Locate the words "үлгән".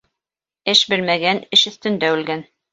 2.19-2.47